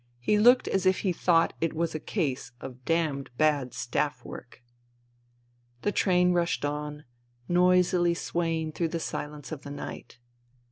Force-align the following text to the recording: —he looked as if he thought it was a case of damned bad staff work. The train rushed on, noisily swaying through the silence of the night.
—he 0.19 0.39
looked 0.39 0.67
as 0.67 0.87
if 0.87 1.01
he 1.01 1.13
thought 1.13 1.53
it 1.61 1.75
was 1.75 1.93
a 1.93 1.99
case 1.99 2.53
of 2.59 2.83
damned 2.85 3.29
bad 3.37 3.71
staff 3.71 4.25
work. 4.25 4.63
The 5.83 5.91
train 5.91 6.31
rushed 6.31 6.65
on, 6.65 7.03
noisily 7.47 8.15
swaying 8.15 8.71
through 8.71 8.87
the 8.87 8.99
silence 8.99 9.51
of 9.51 9.61
the 9.61 9.69
night. 9.69 10.17